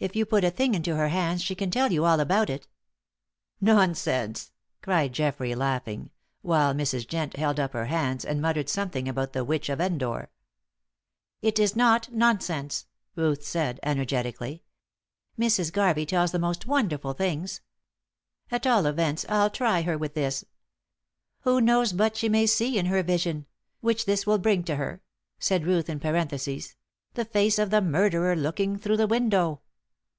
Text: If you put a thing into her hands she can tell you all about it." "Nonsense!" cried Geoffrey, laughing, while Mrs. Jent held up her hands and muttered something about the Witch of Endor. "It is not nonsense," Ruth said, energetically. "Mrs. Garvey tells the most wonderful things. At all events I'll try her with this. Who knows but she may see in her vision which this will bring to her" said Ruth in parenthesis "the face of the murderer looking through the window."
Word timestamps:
If 0.00 0.16
you 0.16 0.24
put 0.24 0.44
a 0.44 0.50
thing 0.50 0.74
into 0.74 0.96
her 0.96 1.08
hands 1.08 1.42
she 1.42 1.54
can 1.54 1.70
tell 1.70 1.92
you 1.92 2.06
all 2.06 2.20
about 2.20 2.48
it." 2.48 2.66
"Nonsense!" 3.60 4.50
cried 4.80 5.12
Geoffrey, 5.12 5.54
laughing, 5.54 6.08
while 6.40 6.72
Mrs. 6.72 7.06
Jent 7.06 7.36
held 7.36 7.60
up 7.60 7.74
her 7.74 7.84
hands 7.84 8.24
and 8.24 8.40
muttered 8.40 8.70
something 8.70 9.06
about 9.06 9.34
the 9.34 9.44
Witch 9.44 9.68
of 9.68 9.78
Endor. 9.78 10.30
"It 11.42 11.58
is 11.58 11.76
not 11.76 12.10
nonsense," 12.10 12.86
Ruth 13.14 13.44
said, 13.44 13.78
energetically. 13.82 14.62
"Mrs. 15.38 15.70
Garvey 15.70 16.06
tells 16.06 16.32
the 16.32 16.38
most 16.38 16.64
wonderful 16.64 17.12
things. 17.12 17.60
At 18.50 18.66
all 18.66 18.86
events 18.86 19.26
I'll 19.28 19.50
try 19.50 19.82
her 19.82 19.98
with 19.98 20.14
this. 20.14 20.46
Who 21.40 21.60
knows 21.60 21.92
but 21.92 22.16
she 22.16 22.30
may 22.30 22.46
see 22.46 22.78
in 22.78 22.86
her 22.86 23.02
vision 23.02 23.44
which 23.82 24.06
this 24.06 24.26
will 24.26 24.38
bring 24.38 24.64
to 24.64 24.76
her" 24.76 25.02
said 25.38 25.66
Ruth 25.66 25.90
in 25.90 26.00
parenthesis 26.00 26.74
"the 27.12 27.26
face 27.26 27.58
of 27.58 27.68
the 27.68 27.82
murderer 27.82 28.34
looking 28.34 28.78
through 28.78 28.96
the 28.96 29.06
window." 29.06 29.60